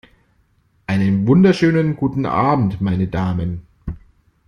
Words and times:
Einen 0.87 1.27
wunderschönen 1.27 1.95
guten 1.95 2.25
Abend, 2.25 2.81
meine 2.81 3.05
Damen! 3.05 3.67